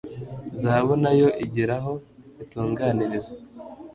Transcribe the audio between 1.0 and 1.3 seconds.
na yo